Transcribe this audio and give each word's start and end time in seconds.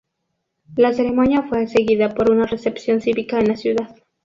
La 0.75 0.91
ceremonia 0.93 1.43
fue 1.43 1.67
seguida 1.67 2.09
por 2.15 2.31
una 2.31 2.47
recepción 2.47 3.01
cívica 3.01 3.37
en 3.39 3.49
la 3.49 3.55
ciudad. 3.55 3.95